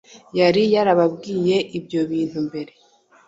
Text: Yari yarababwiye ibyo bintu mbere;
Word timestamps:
Yari 0.39 0.63
yarababwiye 0.75 1.57
ibyo 1.77 2.01
bintu 2.11 2.37
mbere; 2.47 2.71